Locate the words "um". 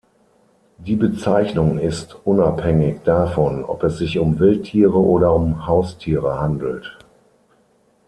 4.17-4.39, 5.35-5.67